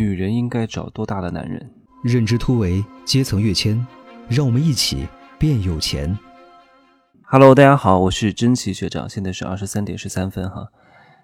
[0.00, 1.70] 女人应该找多大的男人？
[2.02, 3.86] 认知突围，阶层跃迁，
[4.30, 5.06] 让我们一起
[5.38, 6.18] 变有钱。
[7.24, 10.68] Hello，大家好，我是真奇学长，现在是二十三点十三分哈。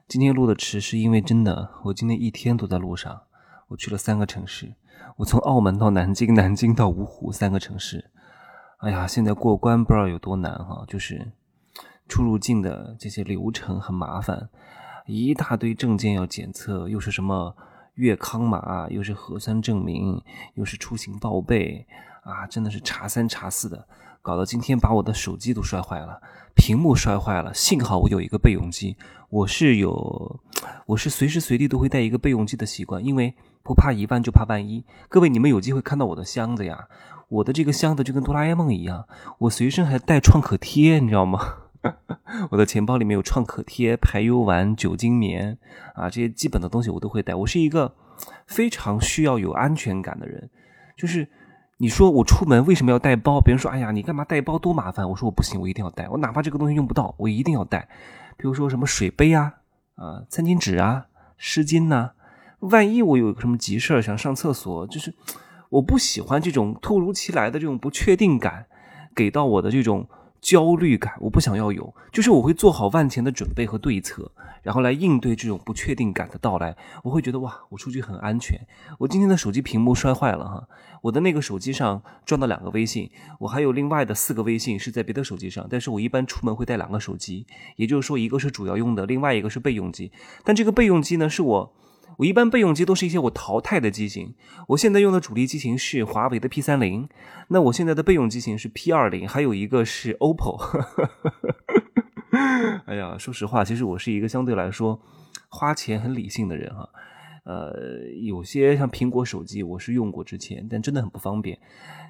[0.07, 3.23] 今天录的迟是因为真的，我今天一天都在路上，
[3.69, 4.75] 我去了三个城市，
[5.17, 8.11] 我从澳门到南京，南京到芜湖，三个城市。
[8.81, 11.33] 哎呀，现在过关不知道有多难哈，就是
[12.07, 14.51] 出入境的这些流程很麻烦，
[15.07, 17.57] 一大堆证件要检测，又是什么？
[17.97, 20.23] 粤康码又是核酸证明，
[20.55, 21.87] 又是出行报备
[22.23, 23.87] 啊，真的是查三查四的，
[24.23, 26.21] 搞得今天把我的手机都摔坏了，
[26.55, 27.53] 屏幕摔坏了。
[27.55, 28.97] 幸好我有一个备用机，
[29.31, 30.41] 我是有，
[30.87, 34.85] 我是随时随地都会带一个备用机的习惯，因为不怕一万就怕万一。
[35.09, 36.89] 各位，你们有机会看到我的箱子呀，
[37.29, 39.07] 我的这个箱子就跟哆啦 A 梦一样，
[39.39, 41.41] 我随身还带创可贴，你知道吗？
[42.51, 45.57] 我的钱包里面有创可贴、排油丸、酒精棉
[45.95, 47.35] 啊，这些基本的东西我都会带。
[47.35, 47.95] 我是一个
[48.47, 50.51] 非常需要有安全感的人。
[50.97, 51.29] 就是
[51.79, 53.41] 你说我出门为什么要带包？
[53.41, 56.09] 别人说：“哎呀，你干嘛带包多麻烦？”我说：“我不行，我一定要带。
[56.09, 57.89] 我哪怕这个东西用不到，我一定要带。
[58.37, 59.55] 比如说什么水杯啊、
[59.97, 62.13] 啊餐巾纸啊、湿巾呐，
[62.61, 65.15] 万一我有什么急事想上厕所，就是
[65.71, 68.67] 我不喜欢这种突如其来的这种不确定感
[69.15, 70.09] 给到我的这种。
[70.47, 74.31] 焦虑感，我不想要有，就是我会做好万全的准备和对策，
[74.63, 76.77] 然后来应对这种不确定感的到来。
[77.03, 78.57] 我会觉得哇，我出去很安全。
[79.01, 80.69] 我今天的手机屏幕摔坏了哈，
[81.03, 87.45] 我的那个手机上装了两个微信，我还有另外的四个微信是在别的手机上，但是我一般出门会带两个手机，
[87.75, 90.13] 也就是说一个是主要用的，另外一个是备用机。
[90.45, 91.73] 但这个备用机呢，是我。
[92.17, 94.35] 我一般备用机都是一些我淘汰的机型。
[94.69, 97.09] 我现在用的主力机型是华为的 P 三零，
[97.49, 100.61] 那我现在的备用机型是 P 二零，还有一个是 OPPO。
[102.87, 105.01] 哎呀，说实话，其实我是一个相对来说
[105.49, 106.89] 花钱很理性的人哈。
[107.45, 107.73] 呃，
[108.23, 111.59] 有些像苹果手机我是用过之前，但真的很不方便。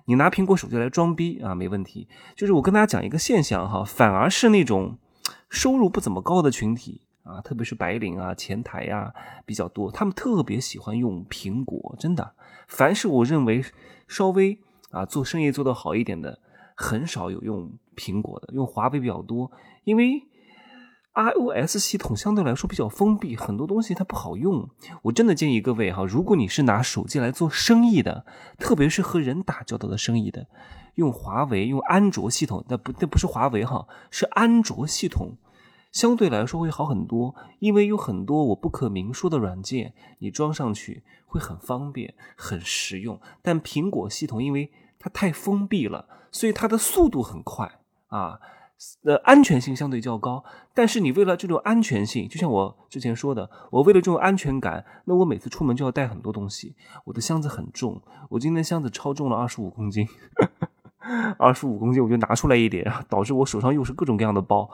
[0.07, 2.09] 你拿苹果手机来装逼啊，没问题。
[2.35, 4.99] 就是我跟大家讲一个现象哈，反而是那种
[5.51, 7.03] 收入不怎么高的群体。
[7.27, 9.13] 啊，特别是白领啊、前台呀
[9.45, 11.97] 比较多，他们特别喜欢用苹果。
[11.99, 12.35] 真的，
[12.69, 13.65] 凡是我认为
[14.07, 14.57] 稍微
[14.91, 16.39] 啊做生意做得好一点的，
[16.77, 19.51] 很少有用苹果的，用华为比较多。
[19.83, 20.23] 因为
[21.15, 24.69] iOS 系统相对来说比较封闭，很多东西它不好用。
[25.03, 28.25] 我真的建议各位哈，如果你是拿手机来做生意的，
[28.59, 30.47] 特别是和人打交道的生意的，
[30.95, 35.37] 用华为、用安卓系统，那不那不是华为哈，是安卓系统。
[35.97, 43.19] 相对来说会好很多，因为有很多我不可明说的软件，你装上去会很方便、很实用。
[43.41, 48.39] 但苹果系统因为它太封闭了，所以它的速度很快啊，
[49.05, 50.45] 呃，安全性相对较高。
[50.75, 56.77] 但是你为了这种安全性，就像我之前说的，我为了这种安全感，那我每次出门就要带很多东西，
[57.07, 60.07] 我的箱子很重，我今天箱子超重了二十五公斤，
[61.41, 64.71] 二十五公斤我就拿出来一点，导致我手上又是各种各样的包。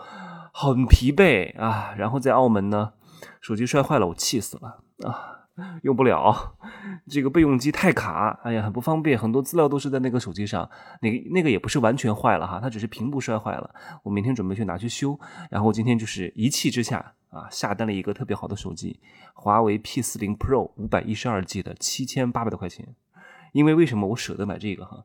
[0.53, 2.93] 很疲惫啊，然后在澳门呢，
[3.41, 5.49] 手机摔坏了，我气死了啊，
[5.83, 6.55] 用不了，
[7.09, 10.71] 这个备用机太卡，哎呀，很不方便，很多资料都是在那个手机上，
[11.01, 15.19] 那个那个也不是完全坏了哈，它只是屏幕摔坏了，我明天准备去拿去修，
[15.51, 19.01] 然后今天就是一气之下啊，下单了一个特别好的手机，
[19.33, 22.95] 华为 P 四零 Pro 五百一十二 G 的七千八百多块钱，
[23.53, 25.05] 因为为什么我舍得买这个哈？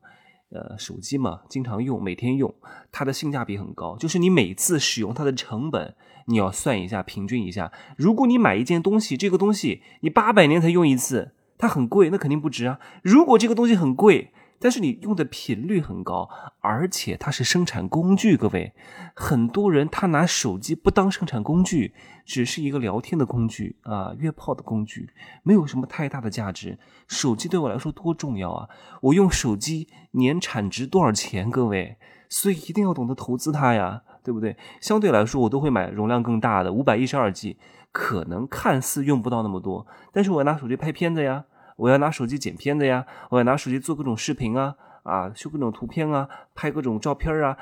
[0.50, 2.54] 呃，手机嘛，经常用，每天用，
[2.92, 3.98] 它的性价比很高。
[3.98, 5.96] 就是你每次使用它的成本，
[6.28, 7.72] 你要算一下，平均一下。
[7.98, 12.80] 如果你买一件东西，这个东西你八百年才用一次，它很贵，那肯定不值啊。
[13.04, 16.30] 如果这个东西很贵，但是你用的频率很高，
[16.62, 18.74] 而且它是生产工具，各位，
[19.14, 21.94] 很多人他拿手机不当生产工具，
[22.26, 25.10] 只是一个聊天的工具啊，约炮的工具，
[25.44, 26.80] 没有什么太大的价值。
[27.08, 28.70] 手机对我来说多重要啊！
[29.02, 31.98] 我用手机年产值多少钱，各位，
[32.28, 34.58] 所以一定要懂得投资它呀，对不对？
[34.82, 37.58] 相对来说，我都会买容量更大的，五百一十二 G，
[37.92, 41.46] 可能看似用不到那么多，但是我拿手机拍片子呀。
[41.78, 47.58] 我要拿手机剪片子呀，我要拿手机做各种视频啊，啊，修各种图片啊，拍各种照片啊。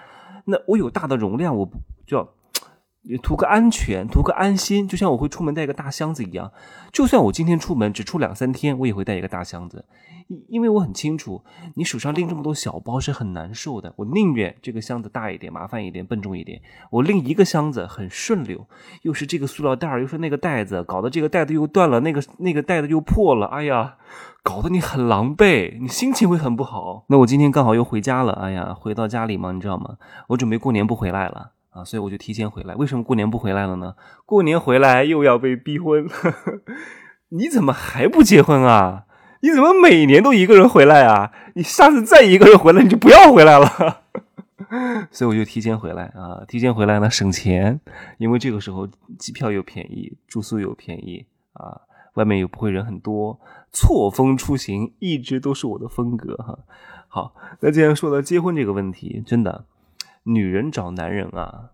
[0.45, 2.28] 那我有大的容量，我不就要。
[3.22, 6.52] 图个安全，图个安心，就像我会出门带一个大箱子一样。
[6.92, 9.86] 就算我今天出门只出两三天，我也会带一个大箱子，
[10.48, 11.44] 因为我很清楚，
[11.75, 13.94] 你手上拎这么多小包是很难受的。
[13.98, 16.60] 我宁愿这个箱子大一点，麻烦一点，笨重一点。
[16.90, 18.68] 我拎一个箱子很顺溜，
[19.04, 23.46] 又是这个塑料袋，又是那个袋子，搞得这个袋子又断了，那个那个袋子又破了。
[23.48, 23.98] 哎呀，
[24.42, 27.06] 搞得你很狼狈，你心情会很不好。
[27.10, 29.98] 那我今天刚好又回家了，哎呀，回到家里嘛，你知道吗？
[30.30, 31.51] 我准备过年不回来了。
[31.75, 32.74] 啊，所以我就提前回来。
[32.75, 33.95] 为什么过年不回来了呢？
[34.25, 36.07] 过年回来又要被逼婚，
[37.30, 39.04] 你怎么还不结婚啊？
[39.42, 41.33] 你怎么每年都一个人回来啊？
[41.56, 44.04] 你下次再一个人回来，你就不要回来了。
[45.12, 47.80] 所以我就提前回来啊，提前回来呢省钱，
[48.18, 48.88] 因为这个时候
[49.19, 51.81] 机票又便宜，住宿又便宜啊，
[52.13, 53.39] 外面又不会人很多，
[53.74, 56.57] 错峰出行一直都是我的风格哈。
[57.10, 59.66] 好，那既然说到结婚这个问题，真的，
[60.25, 61.72] 女人找男人啊。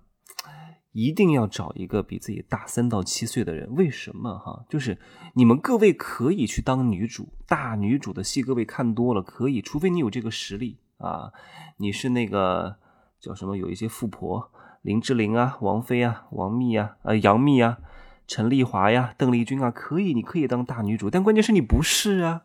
[0.93, 4.65] 一定要找一个比自己大三到七岁的人，为什么哈？
[4.67, 4.97] 就是
[5.35, 11.31] 你们各位可以去当女主，大女主的戏各位看多了，可以，除非你有这个实力啊。
[11.77, 12.75] 你是那个
[13.21, 13.55] 叫什么？
[13.55, 14.51] 有一些富婆，
[14.81, 17.77] 林志玲啊，王菲啊，王幂啊，呃，杨幂啊，
[18.27, 22.43] 陈丽华呀，邓丽君啊，可以，你可以当大女主，但关键是你不是啊。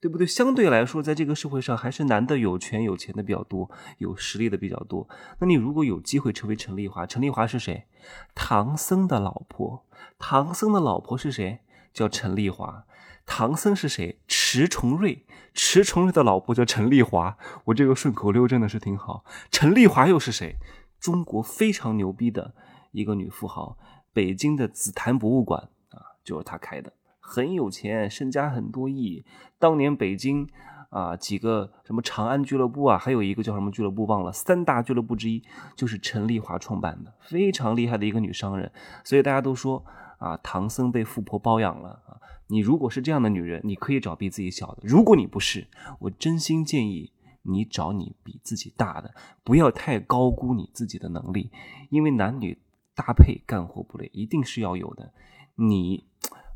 [0.00, 0.26] 对不对？
[0.26, 5.08] 相对来说，在这个社会上，还是男的有权有钱的比较多，有实力的比较多。
[5.40, 7.86] 那你如果有机会成为陈丽华，陈丽华是谁？
[8.34, 9.84] 唐僧的老婆。
[10.18, 11.60] 唐僧的老婆是谁？
[11.92, 12.84] 叫陈丽华。
[13.26, 14.20] 唐僧是谁？
[14.28, 15.26] 迟重瑞。
[15.52, 17.36] 迟重瑞的老婆叫陈丽华。
[17.64, 19.24] 我这个顺口溜真的是挺好。
[19.50, 20.56] 陈丽华又是谁？
[21.00, 22.54] 中国非常牛逼的
[22.92, 23.76] 一个女富豪，
[24.12, 26.92] 北京的紫檀博物馆啊，就是她开的。
[27.28, 29.22] 很有钱，身家很多亿。
[29.58, 30.48] 当年北京
[30.88, 35.44] 啊，几个什么长安俱乐部啊，还有一个叫什么俱乐部忘了，三大俱乐部之一
[35.76, 38.72] 就是陈丽华创办的，非常厉害的一个女商人。
[39.04, 39.84] 所以大家都说
[40.18, 42.16] 啊，唐僧被富婆包养了啊。
[42.46, 49.14] 你如果是这样的女人，你可以找比自己小的；如果你不是，我真心建议你找你比自己大的，
[49.44, 51.50] 不要太高估你自己的能力，
[51.90, 52.58] 因为男女
[52.94, 55.12] 搭配干活不累，一定是要有的。
[55.56, 56.06] 你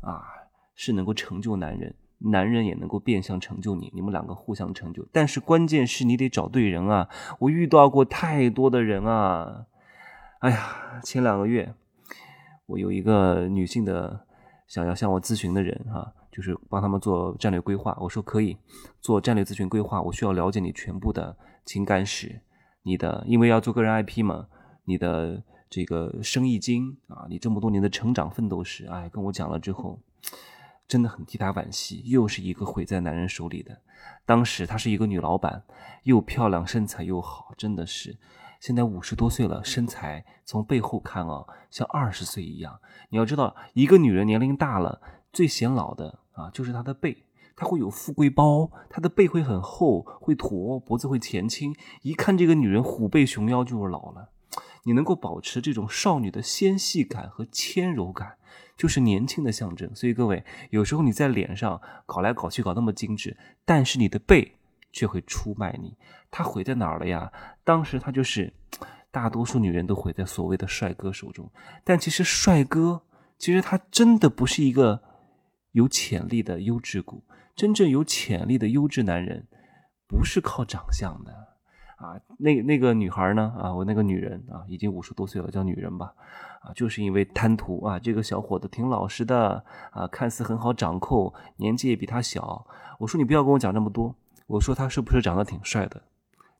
[0.01, 0.41] 啊。
[0.85, 5.07] 是能够成就男人，男人也能够变相成就你，你们两个互相成就。
[5.13, 7.07] 但是关键是你得找对人啊！
[7.39, 9.65] 我遇到过太多的人啊！
[10.39, 11.73] 哎呀，前两个月
[12.65, 14.25] 我有一个女性的
[14.67, 17.97] 想要向我咨询的人哈，就是帮他们做战略规划。
[18.01, 18.57] 我说可以
[18.99, 22.41] 做战略咨询规划，我需要了解你全部的情感史，
[22.81, 24.47] 你的因为要做个人 IP 嘛，
[24.83, 29.97] 你的这个生意经啊，你这么多年的成长奋斗史，哎，跟我讲了之后。
[30.87, 33.81] 真的很替她惋惜，又是一个毁在男人手里的。
[34.25, 35.63] 当时她是一个女老板，
[36.03, 38.17] 又漂亮，身材又好，真的是。
[38.59, 42.79] 现在五十多岁了，身材从背后看啊，像二十岁一样。
[43.09, 45.01] 你要知道，一个女人年龄大了，
[45.33, 47.25] 最显老的啊，就是她的背。
[47.55, 51.75] 她会有富贵包，她的背会很厚，会驼，脖子会前倾。
[52.01, 54.29] 一看这个女人虎背熊腰，就是老了。
[54.85, 58.37] 你能够保持这种少女的纤细感和纤柔感。
[58.75, 64.55] 就是年轻的象征，所以各位，有时候你在脸上搞来搞去搞那么精致，但是你的背
[64.91, 65.95] 却会出卖你。
[66.31, 67.31] 他毁在哪儿了呀？
[67.63, 68.51] 当时他就是
[69.11, 71.49] 大多数女人都毁在所谓的帅哥手中，
[71.83, 73.03] 但其实帅哥
[73.37, 75.01] 其实他真的不是一个
[75.71, 77.23] 有潜力的优质股。
[77.55, 79.47] 真正有潜力的优质男人
[80.07, 81.52] 不是靠长相的。
[82.03, 83.53] 啊，那那个女孩呢？
[83.57, 86.13] 啊，我那个女人啊，已经五十多岁了，叫女人吧。
[86.59, 92.65] 啊，就是因为贪图啊，这个小伙子挺老实的啊，看似很好掌控，年纪也比他小。
[92.99, 94.13] 我说你不要跟我讲那么多，
[94.47, 96.01] 我说他是不是长得挺帅的？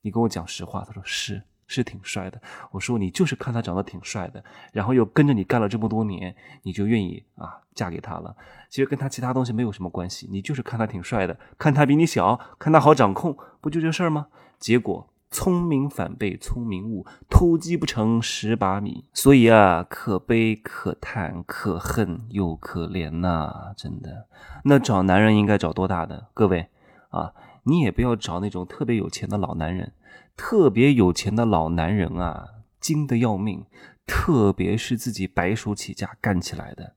[0.01, 0.83] 你跟我讲实话。
[0.85, 2.41] 他说是，是挺帅的。
[2.71, 8.35] 我说你就是看他长得挺帅的，然后又跟着你干了这么多年，你就愿意啊嫁给他了。
[8.69, 14.27] 其实跟他其他东西没有什么关系，你就是看他挺帅的，看他比你小，看他好掌控，不就这事儿吗？
[14.59, 15.09] 结果。
[15.33, 19.05] 聪明反被聪明误，偷鸡不成蚀把米。
[19.13, 23.73] 所以啊，可悲可叹，可恨又可怜呐！
[23.75, 24.27] 真的，
[24.63, 26.27] 那找男人应该找多大的？
[26.35, 26.67] 各位
[27.09, 29.91] 啊，你也不要找那种特别有钱的老男人。
[30.37, 32.47] 特别有钱的老男人啊，
[32.79, 33.65] 精的要命，
[34.05, 36.93] 特别是自己白手起家干起来的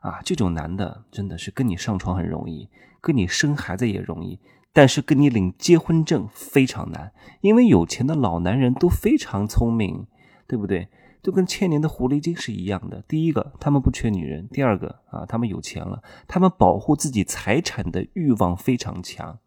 [0.00, 2.70] 啊，这种男的真的是跟你上床很容易，
[3.02, 4.40] 跟你生孩子也容易。
[4.74, 10.06] 但是跟你领结婚证非常难，因为有钱的老男人都非常聪明，
[10.46, 10.88] 对不对？
[11.22, 13.02] 都跟千年的狐狸精是一样的。
[13.08, 19.38] 第一个，他们不缺女人；第二个，啊，他们有钱了，他们保护自己财产的欲望非常强。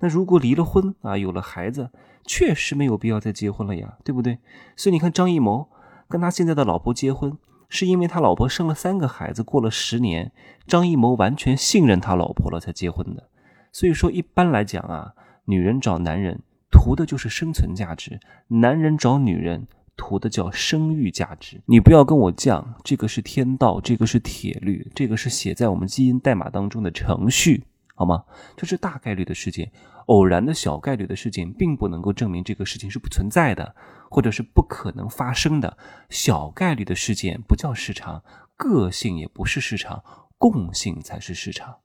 [0.00, 1.90] 那如果离了婚啊，有了孩子，
[2.26, 4.38] 确实没有必要再结婚了呀，对不对？
[4.74, 5.68] 所以你看，张艺谋
[6.08, 10.32] 跟他现在的老婆结婚，是因为他老婆生了三个孩子，过了十年，
[10.66, 13.28] 张艺谋完全信任他老婆了才结婚的。
[13.72, 21.60] 所以说，一般来讲啊，女人找男人图的就是生存价值，男人找女人图的叫生育价值。
[21.66, 28.24] 你不要跟我犟，这个是天道，这个是铁律，这个是写在我们基因代码当中的程序，好吗？
[28.56, 29.70] 这是大概率的事件，
[30.06, 33.74] 偶然的小概率的事件，并不能够证明这个事情是不存在的，
[34.10, 35.76] 或者是不可能发生的。
[36.08, 38.22] 小概率的事件不叫市场，
[38.56, 40.02] 个性也不是市场，
[40.38, 41.76] 共性才是市场。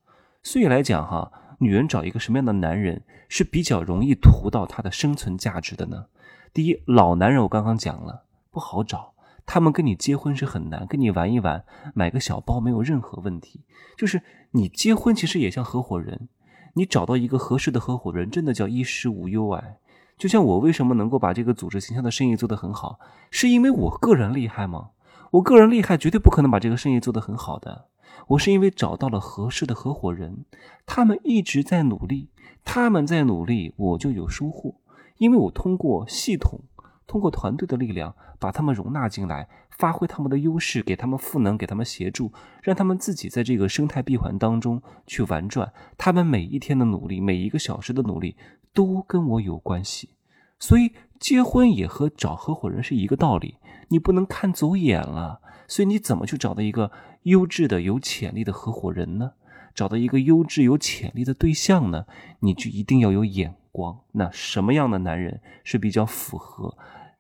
[0.41, 6.05] 所以来讲哈，女人找一个什么样的男人是比较容易图到她的生存价值的呢？
[6.53, 9.13] 第一，老男人我刚刚讲了不好找，
[9.45, 13.62] 他们跟你结婚是很难，跟你玩一玩，买个小包没有任何问题。
[13.97, 14.21] 就是
[14.51, 16.29] 你结婚其实也像合伙人，
[16.74, 19.77] 你找到一个合适的合伙人，真的叫衣食无忧哎。
[20.17, 23.00] 就像我为什么能够把这个组织形象的生意做得很好，
[23.31, 24.91] 是因为我个人厉害吗？
[25.35, 27.87] 我个人厉害，绝对不可能把这个生意做得很好的。
[28.27, 30.45] 我是因为找到了合适的合伙人，
[30.85, 32.29] 他们一直在努力，
[32.63, 34.75] 他们在努力，我就有收获。
[35.17, 36.61] 因为我通过系统，
[37.05, 42.31] 通过团队的力量，把他们容纳进来，发挥他们的优势，给他们赋能，给他们协助，
[42.63, 45.73] 让他们自己在这个生态闭环当中去玩转。
[45.97, 48.37] 他们每一天的努力，每一个小时的努力，
[48.73, 50.11] 都跟我有关系。
[50.57, 53.57] 所以结婚也和找合伙人是一个道理，
[53.89, 55.41] 你不能看走眼了。
[55.67, 56.91] 所以你怎么去找到一个
[57.23, 59.31] 优质的、有潜力的合伙人呢？
[59.73, 62.05] 找到一个优质、有潜力的对象呢？
[62.39, 63.99] 你就一定要有眼光。
[64.11, 66.77] 那什么样的男人是比较符合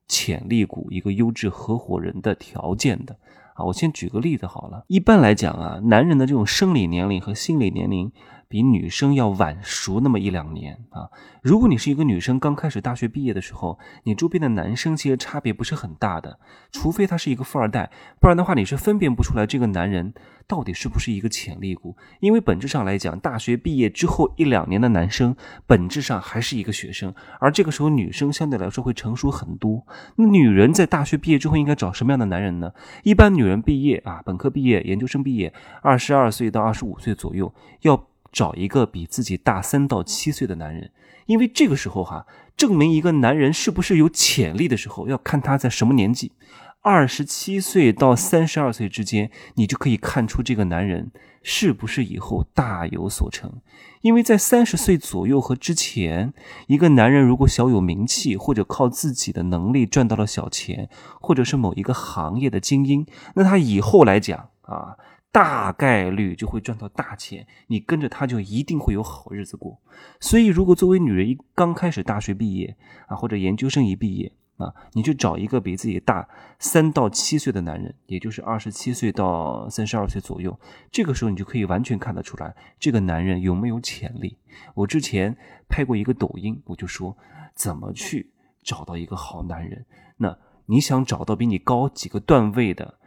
[0.07, 3.17] 潜力股、一个优质合伙人的条件的？
[3.55, 4.85] 啊，我先举个例子好了。
[4.87, 8.11] 一般来讲啊，男人的这种生理年龄和心理年龄。
[8.47, 11.09] 比女生要晚熟那么一两年啊！
[11.41, 16.39] 如果你是一个女生，刚开始大学毕业的时候，你周边的男生其实差别不是很大的，
[16.71, 20.13] 除非他是一个富二代，不然的话你是分辨不出来这个男人
[20.47, 21.95] 到底是不是一个潜力股。
[22.19, 25.35] 因为本质上来讲，大学毕业之后一两年的男生
[25.67, 29.85] 本质上还是一个学生，而这个时候女生相对来说会成熟很多。
[30.15, 32.71] 那女人在大学毕业之后应该找什么样的男人呢？
[33.03, 38.07] 一般女人毕业啊，本科毕业、研究生毕业，二十二岁到二十五岁左右要。
[38.35, 40.91] 找一个比自己大三到七岁的男人，
[41.25, 42.27] 因为这个时候哈，
[42.57, 46.33] 证明一个男人是不是有潜力的时候，要看他在什么年纪。
[46.81, 51.11] 二十七岁到三十二岁之间，你就可以看出这个男人
[51.41, 53.53] 是不是以后大有所成。
[54.01, 56.33] 因为在三十岁左右和之前，
[56.67, 60.89] 一个男人如果小有名气，或者靠自己的能力赚到了小钱，
[61.21, 64.97] 或者是某一个行业的精英，那他以后来讲啊。
[65.35, 69.77] 大概率就会赚到大钱，你跟着他就一定会有好日子过。
[70.21, 72.77] 所以，如果作为女人一刚开始大学毕业
[73.07, 76.25] 啊，或者研究生一毕业啊，你去找一个比自己大
[76.57, 80.57] 三到七岁的男人，也就是二十七岁到三十二岁左右，
[80.89, 84.37] 这个时候你就可以完全看得出来这个男人有没有潜力。
[84.73, 85.35] 我之前
[85.67, 87.17] 拍过一个抖音，我就说
[87.53, 88.31] 怎么去
[88.63, 89.85] 找到一个好男人。
[90.15, 90.37] 那
[90.67, 92.99] 你想找到比你高几个段位的？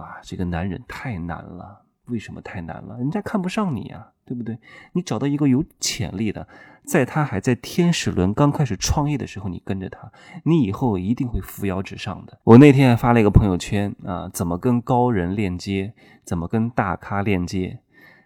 [0.00, 2.96] 啊，这个男人太难了，为什么太难了？
[2.98, 4.58] 人家看不上你啊，对不对？
[4.92, 6.46] 你找到一个有潜力的，
[6.84, 10.10] 在他还在天使轮刚开始创业的时候，你跟着他，
[10.44, 12.38] 你以后一定会扶摇直上的。
[12.44, 15.94] 我那天还发了一个朋友圈啊，怎么跟高人链接？
[16.24, 17.80] 怎么跟大咖链接？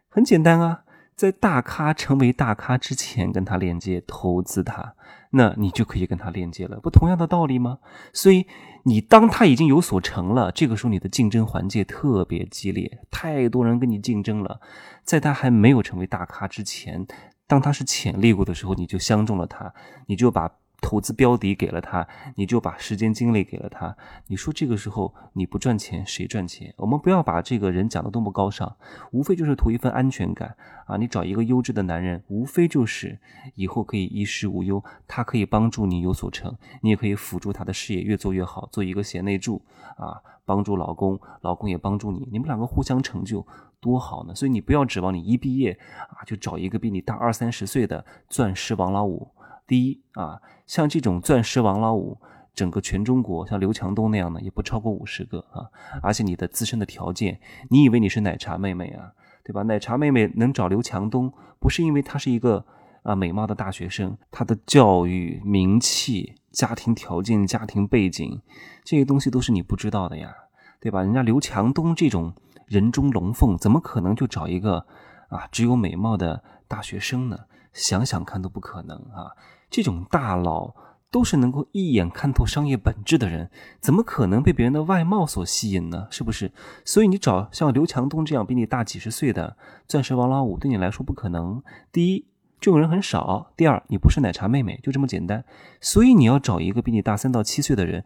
[0.09, 0.85] 很简单啊。
[1.14, 4.95] 在大咖成为大咖之前，跟他链接投资他，
[5.31, 7.78] 那你就可以跟他链接了，不同样的道理吗？
[8.12, 8.47] 所以
[8.85, 14.61] 你当他已经有所成了，这个时候你的竞争环境特别激烈，太多人跟你竞争了。
[15.04, 17.07] 在他还没有成为大咖之前，
[17.47, 19.73] 当他是潜力股的时候，你就相中了他，
[20.07, 20.50] 你就把。
[20.82, 23.96] 投资标的给了他，你就把时间精力给了他。
[24.26, 26.74] 你说这个时候你不赚钱，谁赚钱？
[26.76, 28.76] 我们不要把这个人讲的多么高尚，
[29.12, 30.54] 无非就是图一份安全感
[30.86, 30.96] 啊！
[30.96, 33.18] 你找一个优质的男人，无非就是
[33.54, 39.62] 以后可以衣食无忧，他可以帮助你有所成，你也可以辅助他的事业越做越好，做一个贤内助
[39.96, 43.46] 啊，帮助老公，老公也帮助你，你们两个互相成就，
[43.80, 44.34] 多好呢！
[44.34, 45.78] 所以你不要指望你一毕业
[46.10, 49.30] 啊就找一个比你大二三十岁的钻石王老五。
[49.73, 52.19] 第一啊，像这种钻石王老五，
[52.52, 55.64] 整个全中国像刘强东那样的也不超过五十个啊。
[56.02, 59.11] 而且你的自身的条件，你以为你是奶茶妹妹啊，
[59.43, 59.62] 对吧？
[59.62, 62.67] 奶茶妹妹能找刘强东，不是因为她是一个
[63.02, 68.43] 啊美貌的大学生，她的教育、名气、家庭条件、家庭背景，
[68.85, 70.35] 这些东西都是你不知道的呀，
[70.83, 71.00] 对吧？
[71.00, 72.35] 人家刘强东这种
[72.67, 74.85] 人中龙凤，怎么可能就找一个
[75.31, 77.38] 啊只有美貌的大学生呢？
[77.73, 79.33] 想想看都不可能啊！
[79.73, 80.75] 这种大佬
[81.11, 83.50] 都是能够一眼看透商业本质的人，
[83.81, 86.07] 怎么可能被别人的外貌所吸引呢？
[86.11, 86.52] 是不是？
[86.85, 89.57] 所以你找像刘强东这样比你大几十岁的
[89.88, 91.62] 钻石王老五，对你来说不可能。
[91.91, 92.26] 第一，
[92.61, 95.43] 这种人很少；第二，你不是奶茶妹妹，就这么简单。
[95.81, 98.05] 所以你要找一个比你大三到七岁的人，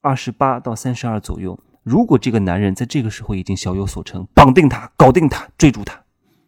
[0.00, 1.58] 二十八到三十二左右。
[1.82, 6.04] 如果这个男人在这个时候已经小有所成，绑定他，搞定他，追逐他。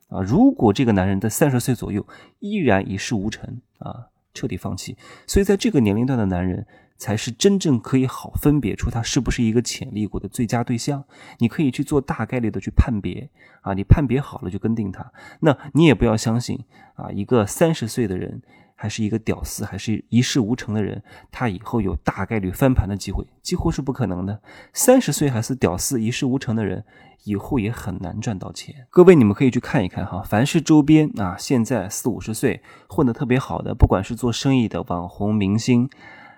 [0.09, 2.07] 啊，如果这个男人在三十岁左右
[2.39, 6.67] 依然一事无成啊，彻底放弃，所以在这个年龄段的男人，
[6.99, 11.05] 才是真正可以好分别出他是不是一个潜力股的最佳对象。
[11.39, 13.31] 你可以去做大概率的去判别
[13.63, 15.13] 啊，你判别好了就跟定他。
[15.41, 16.65] 那你也不要相信
[16.97, 18.43] 啊，一个三十岁的人。
[18.85, 24.43] 还是一个屌丝，还是一事无成的人，他以后有大概率翻盘的机会，几乎是不可能的。
[24.75, 26.85] 三十岁还是屌丝、一事无成的人，
[27.23, 28.87] 以后也很难赚到钱。
[28.91, 35.89] 各位，你们可以去看一看哈，凡是周边啊，现在四五十岁混得特别好的，不管是做生意的网红明星，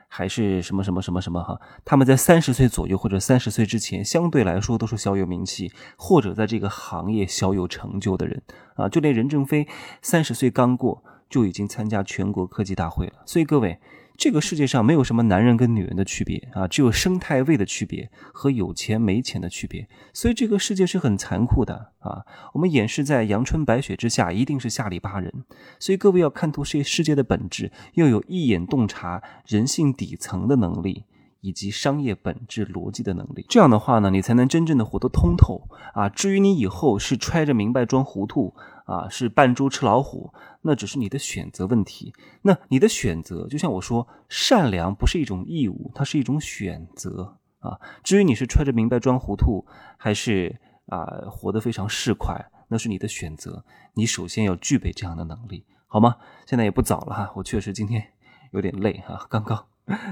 [0.06, 8.40] 还是什么什么什么什么哈，他们在三十岁左右或者三十岁之前，相对来说都是小有名气，或者在这个行业小有成就的人
[8.76, 8.88] 啊。
[8.88, 9.66] 就连任正非
[10.00, 11.02] 三十岁刚过。
[11.28, 13.78] 就已经参加全国科技大会了，所以各位，
[14.16, 19.88] 这个世界上没有什么男人跟女人的区别啊，只有生态位的区别和有钱没钱的区别。
[20.12, 25.44] 所以这个世界是很残酷的啊，我们掩饰在阳春白雪之下，一定是下里巴人。
[25.78, 31.04] 所以各位要看透世世界的本质，要有一眼洞察人性底层的能力。
[31.42, 36.08] 以及商业本质逻辑的能力，这样的话呢，你才能真正的活得通透啊。
[36.08, 38.52] 至于你以后是揣着明白装糊涂
[38.86, 42.14] 啊，是扮猪吃老虎，那只是你的选择问题。
[42.42, 47.78] 那你的选择，就像我说，善良不是一种义务，它是一种选择啊。
[48.02, 49.66] 至于你是揣着明白装糊涂，
[49.98, 53.64] 还是啊活得非常市侩，那是你的选择。
[53.94, 56.16] 你首先要具备这样的能力，好吗？
[56.46, 58.12] 现在也不早了哈，我确实今天
[58.52, 59.66] 有点累哈，刚刚。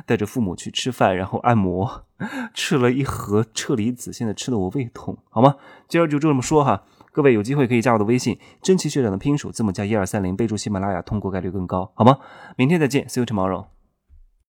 [0.07, 2.07] 带着父母去吃饭，然后按摩，
[2.54, 5.57] 吃了一盒车厘子，现在吃的我胃痛，好吗？
[5.88, 12.18] 今儿就这么说哈，各位有机会可以加我的微信，真奇学长的拼音首字母加一二三零，备注喜马拉雅，通过概率更高，好吗？
[12.56, 13.74] 明天再见，See you tomorrow。